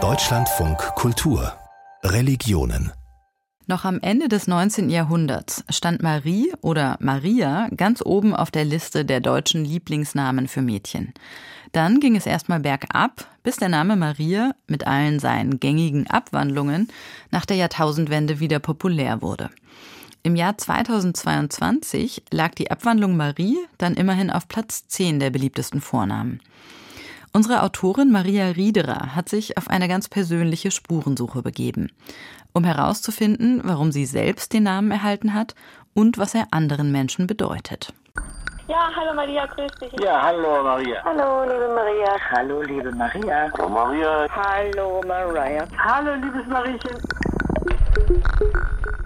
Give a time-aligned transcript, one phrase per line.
[0.00, 1.52] Deutschlandfunk Kultur
[2.04, 2.92] Religionen
[3.66, 4.88] noch am Ende des 19.
[4.88, 11.12] Jahrhunderts stand Marie oder Maria ganz oben auf der Liste der deutschen Lieblingsnamen für Mädchen.
[11.72, 16.88] Dann ging es erstmal bergab, bis der Name Maria mit allen seinen gängigen Abwandlungen
[17.32, 19.50] nach der Jahrtausendwende wieder populär wurde.
[20.22, 26.40] Im Jahr 2022 lag die Abwandlung Marie dann immerhin auf Platz 10 der beliebtesten Vornamen.
[27.32, 31.90] Unsere Autorin Maria Riederer hat sich auf eine ganz persönliche Spurensuche begeben
[32.52, 35.54] um herauszufinden, warum sie selbst den Namen erhalten hat
[35.94, 37.92] und was er anderen Menschen bedeutet.
[38.66, 39.92] Ja, hallo Maria, grüß dich.
[40.04, 41.02] Ja, hallo Maria.
[41.02, 42.16] Hallo, liebe Maria.
[42.30, 43.50] Hallo, liebe Maria.
[43.56, 44.26] Hallo Maria.
[44.30, 45.66] Hallo Maria.
[45.78, 46.96] Hallo, liebes Mariechen.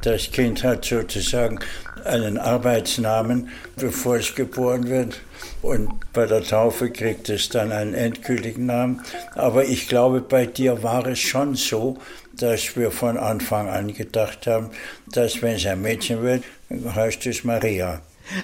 [0.03, 1.61] Das Kind hat sozusagen
[2.05, 5.21] einen Arbeitsnamen, bevor es geboren wird.
[5.61, 9.03] Und bei der Taufe kriegt es dann einen endgültigen Namen.
[9.35, 11.99] Aber ich glaube, bei dir war es schon so,
[12.37, 14.71] dass wir von Anfang an gedacht haben,
[15.11, 18.01] dass wenn es ein Mädchen wird, heißt es Maria.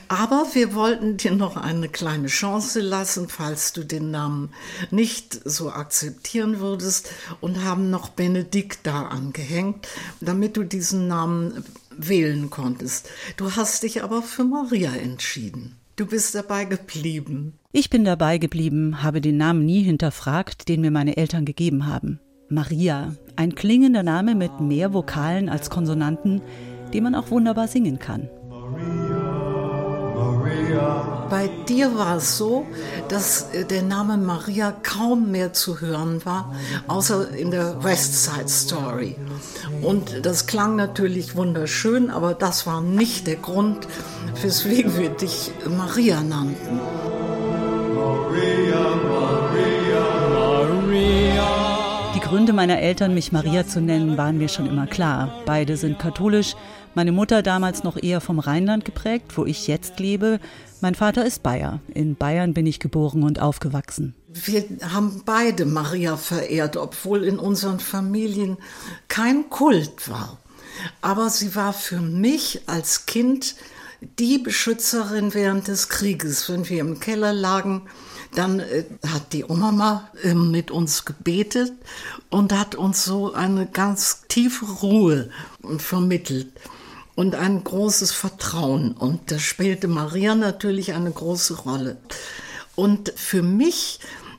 [0.09, 4.53] Aber wir wollten dir noch eine kleine Chance lassen, falls du den Namen
[4.91, 9.89] nicht so akzeptieren würdest und haben noch Benedikta angehängt,
[10.21, 11.65] damit du diesen Namen
[11.99, 13.09] wählen konntest.
[13.37, 15.77] Du hast dich aber für Maria entschieden.
[15.97, 17.59] Du bist dabei geblieben.
[17.73, 22.21] Ich bin dabei geblieben, habe den Namen nie hinterfragt, den mir meine Eltern gegeben haben.
[22.49, 26.41] Maria, ein klingender Name mit mehr Vokalen als Konsonanten,
[26.95, 28.31] den man auch wunderbar singen kann.
[31.31, 32.67] Bei dir war es so,
[33.09, 36.55] dass äh, der Name Maria kaum mehr zu hören war,
[36.87, 39.17] außer in der West Side Story.
[39.83, 43.87] Und das klang natürlich wunderschön, aber das war nicht der Grund,
[44.43, 46.81] weswegen wir dich Maria nannten.
[47.95, 49.38] Maria, Maria,
[52.29, 55.33] Gründe meiner Eltern, mich Maria zu nennen, waren mir schon immer klar.
[55.47, 56.57] Beide sind katholisch,
[56.95, 60.39] meine Mutter damals noch eher vom Rheinland geprägt, wo ich jetzt lebe.
[60.83, 61.81] Mein Vater ist Bayer.
[61.95, 64.15] In Bayern bin ich geboren und aufgewachsen.
[64.29, 68.59] Wir haben beide Maria verehrt, obwohl in unseren Familien
[69.09, 70.37] kein Kult war.
[71.01, 73.55] Aber sie war für mich als Kind
[74.01, 76.49] die Beschützerin während des Krieges.
[76.49, 77.83] Wenn wir im Keller lagen,
[78.35, 81.73] dann äh, hat die Oma äh, mit uns gebetet
[82.31, 85.31] und hat uns so eine ganz tiefe Ruhe
[85.79, 86.53] vermittelt
[87.15, 88.93] und ein großes Vertrauen.
[88.93, 91.97] Und da spielte Maria natürlich eine große Rolle.
[92.77, 93.99] Und für mich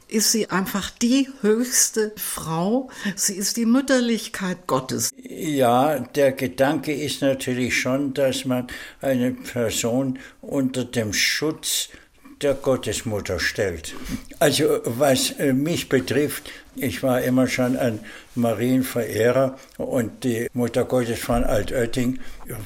[0.10, 2.90] ist sie einfach die höchste Frau.
[3.16, 5.12] Sie ist die Mütterlichkeit Gottes.
[5.22, 8.68] Ja, der Gedanke ist natürlich schon, dass man
[9.02, 11.90] eine Person unter dem Schutz
[12.42, 13.94] der Gottesmutter stellt.
[14.40, 18.00] Also was äh, mich betrifft, ich war immer schon ein
[18.36, 22.20] Marienverehrer und die Mutter Gottes von Altötting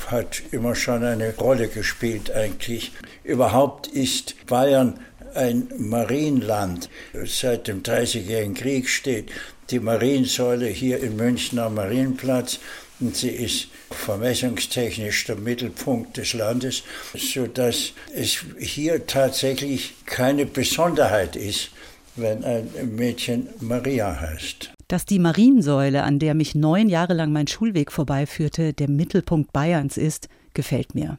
[0.07, 2.91] hat immer schon eine Rolle gespielt eigentlich.
[3.23, 4.99] Überhaupt ist Bayern
[5.35, 6.89] ein Marienland.
[7.25, 9.31] Seit dem Dreißigjährigen Krieg steht
[9.69, 12.59] die Mariensäule hier in München am Marienplatz
[12.99, 16.83] und sie ist vermessungstechnisch der Mittelpunkt des Landes,
[17.15, 21.71] sodass es hier tatsächlich keine Besonderheit ist,
[22.15, 24.71] wenn ein Mädchen Maria heißt.
[24.87, 29.97] Dass die Mariensäule, an der mich neun Jahre lang mein Schulweg vorbeiführte, der Mittelpunkt Bayerns
[29.97, 31.17] ist, gefällt mir.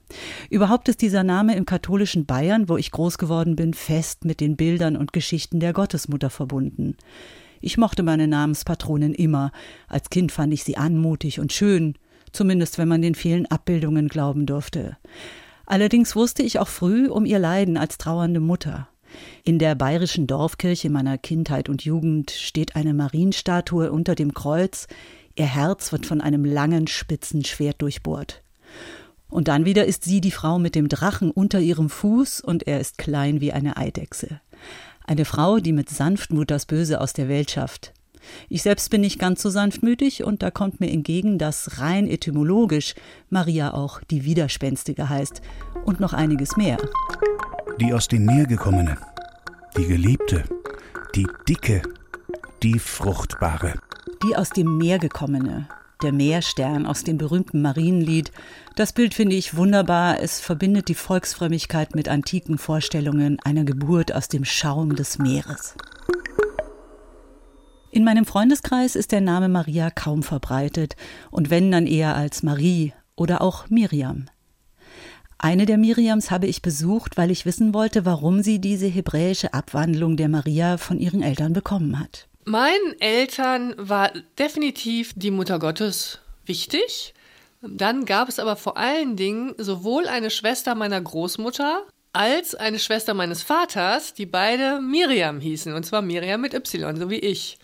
[0.51, 4.57] Überhaupt ist dieser Name im katholischen Bayern, wo ich groß geworden bin, fest mit den
[4.57, 6.97] Bildern und Geschichten der Gottesmutter verbunden.
[7.61, 9.51] Ich mochte meine Namenspatronin immer.
[9.89, 11.95] Als Kind fand ich sie anmutig und schön,
[12.31, 14.99] zumindest wenn man den vielen Abbildungen glauben durfte.
[15.67, 18.89] Allerdings wusste ich auch früh um ihr Leiden als trauernde Mutter.
[19.45, 24.87] In der bayerischen Dorfkirche meiner Kindheit und Jugend steht eine Marienstatue unter dem Kreuz.
[25.37, 28.43] Ihr Herz wird von einem langen, spitzen Schwert durchbohrt.
[29.35, 32.79] Und dann wieder ist sie die Frau mit dem Drachen unter ihrem Fuß und er
[32.79, 34.41] ist klein wie eine Eidechse.
[35.09, 37.93] Eine Frau, die mit Sanftmut das Böse aus der Welt schafft.
[38.49, 42.95] Ich selbst bin nicht ganz so sanftmütig und da kommt mir entgegen, dass rein etymologisch
[43.29, 45.43] Maria auch die Widerspenstige heißt
[45.85, 46.79] und noch einiges mehr.
[47.81, 48.99] Die aus dem Meer gekommene,
[49.77, 50.45] die Geliebte,
[51.17, 51.83] die Dicke,
[52.63, 53.75] die Fruchtbare.
[54.23, 55.67] Die aus dem Meer gekommene,
[56.03, 58.33] der Meerstern aus dem berühmten Marienlied.
[58.77, 60.21] Das Bild finde ich wunderbar.
[60.21, 65.75] Es verbindet die Volksfrömmigkeit mit antiken Vorstellungen einer Geburt aus dem Schaum des Meeres.
[67.91, 70.97] In meinem Freundeskreis ist der Name Maria kaum verbreitet
[71.31, 74.27] und wenn dann eher als Marie oder auch Miriam.
[75.39, 80.17] Eine der Miriams habe ich besucht, weil ich wissen wollte, warum sie diese hebräische Abwandlung
[80.17, 82.29] der Maria von ihren Eltern bekommen hat.
[82.45, 87.15] Meinen Eltern war definitiv die Mutter Gottes wichtig.
[87.63, 93.15] Dann gab es aber vor allen Dingen sowohl eine Schwester meiner Großmutter als eine Schwester
[93.15, 95.73] meines Vaters, die beide Miriam hießen.
[95.73, 97.59] Und zwar Miriam mit Y, so wie ich.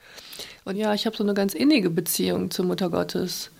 [0.64, 3.50] Und ja, ich habe so eine ganz innige Beziehung zur Mutter Gottes.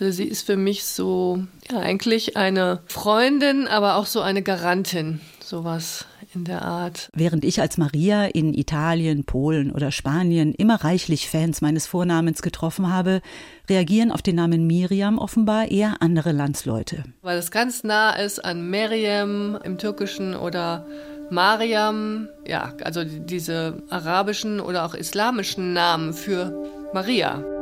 [0.00, 6.04] Sie ist für mich so, ja, eigentlich eine Freundin, aber auch so eine Garantin, sowas
[6.34, 7.08] in der Art.
[7.14, 12.92] Während ich als Maria in Italien, Polen oder Spanien immer reichlich Fans meines Vornamens getroffen
[12.92, 13.20] habe,
[13.68, 17.04] reagieren auf den Namen Miriam offenbar eher andere Landsleute.
[17.22, 20.86] Weil es ganz nah ist an Meriam im Türkischen oder
[21.30, 26.52] Mariam, ja, also diese arabischen oder auch islamischen Namen für
[26.92, 27.53] Maria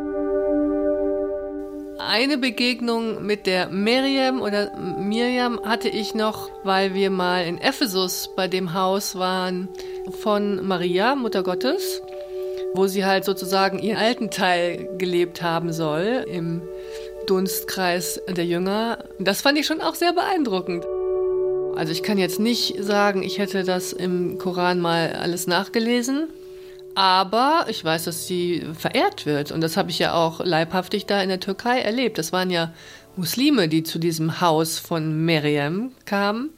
[2.08, 8.30] eine Begegnung mit der Miriam oder Miriam hatte ich noch, weil wir mal in Ephesus
[8.36, 9.68] bei dem Haus waren
[10.20, 12.02] von Maria, Mutter Gottes,
[12.74, 16.62] wo sie halt sozusagen ihren alten Teil gelebt haben soll im
[17.26, 19.04] Dunstkreis der Jünger.
[19.18, 20.84] Das fand ich schon auch sehr beeindruckend.
[21.76, 26.28] Also ich kann jetzt nicht sagen, ich hätte das im Koran mal alles nachgelesen.
[26.94, 29.52] Aber ich weiß, dass sie verehrt wird.
[29.52, 32.18] Und das habe ich ja auch leibhaftig da in der Türkei erlebt.
[32.18, 32.72] Das waren ja
[33.16, 36.50] Muslime, die zu diesem Haus von Miriam kamen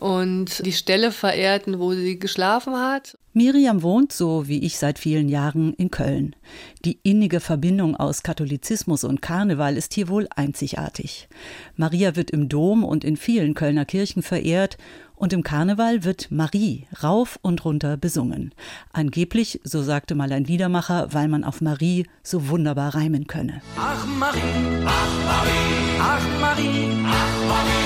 [0.00, 3.16] und die Stelle verehrten, wo sie geschlafen hat.
[3.36, 6.36] Miriam wohnt, so wie ich seit vielen Jahren, in Köln.
[6.84, 11.28] Die innige Verbindung aus Katholizismus und Karneval ist hier wohl einzigartig.
[11.76, 14.78] Maria wird im Dom und in vielen Kölner Kirchen verehrt
[15.16, 18.54] und im Karneval wird Marie rauf und runter besungen.
[18.92, 23.62] Angeblich, so sagte mal ein Liedermacher, weil man auf Marie so wunderbar reimen könne.
[23.76, 24.38] Ach Marie,
[24.86, 27.83] ach Marie, ach Marie, ach Marie,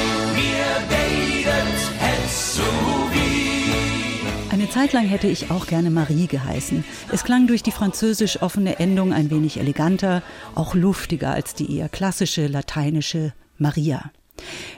[4.79, 6.85] Zeit lang hätte ich auch gerne Marie geheißen.
[7.13, 10.23] Es klang durch die französisch offene Endung ein wenig eleganter,
[10.55, 14.13] auch luftiger als die eher klassische lateinische Maria.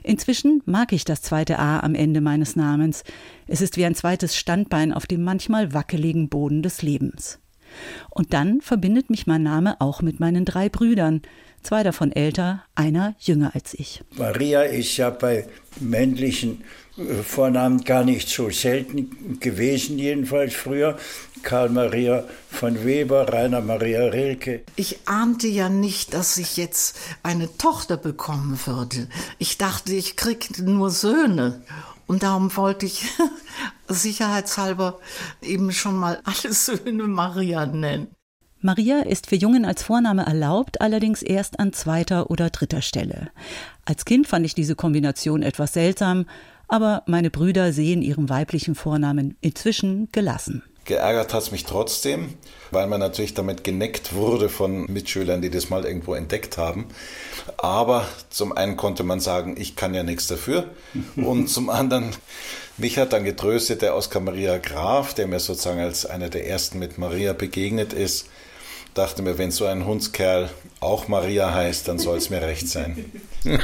[0.02, 3.04] Inzwischen mag ich das zweite A am Ende meines Namens.
[3.46, 7.38] Es ist wie ein zweites Standbein auf dem manchmal wackeligen Boden des Lebens.
[8.08, 11.20] Und dann verbindet mich mein Name auch mit meinen drei Brüdern,
[11.62, 14.02] zwei davon älter, einer jünger als ich.
[14.16, 15.46] Maria ist ja bei
[15.80, 16.64] männlichen
[16.96, 20.98] äh, Vornamen gar nicht so selten gewesen, jedenfalls früher.
[21.42, 24.62] Karl Maria von Weber, Rainer Maria Rilke.
[24.76, 29.08] Ich ahnte ja nicht, dass ich jetzt eine Tochter bekommen würde.
[29.38, 31.62] Ich dachte, ich krieg nur Söhne.
[32.06, 33.06] Und darum wollte ich
[33.88, 34.98] sicherheitshalber
[35.40, 38.08] eben schon mal alle Söhne Maria nennen.
[38.62, 43.30] Maria ist für Jungen als Vorname erlaubt, allerdings erst an zweiter oder dritter Stelle.
[43.86, 46.26] Als Kind fand ich diese Kombination etwas seltsam,
[46.68, 50.62] aber meine Brüder sehen ihren weiblichen Vornamen inzwischen gelassen.
[50.84, 52.34] Geärgert hat es mich trotzdem,
[52.70, 56.86] weil man natürlich damit geneckt wurde von Mitschülern, die das mal irgendwo entdeckt haben.
[57.56, 60.66] Aber zum einen konnte man sagen, ich kann ja nichts dafür.
[61.16, 62.10] Und zum anderen,
[62.76, 66.78] mich hat dann getröstet der Oskar Maria Graf, der mir sozusagen als einer der ersten
[66.78, 68.26] mit Maria begegnet ist.
[68.94, 70.50] Dachte mir, wenn so ein Hundskerl
[70.80, 73.04] auch Maria heißt, dann soll es mir recht sein.